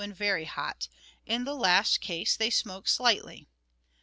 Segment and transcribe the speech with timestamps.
[0.01, 0.87] when very hot;
[1.27, 3.47] in the last case they smoke slightly.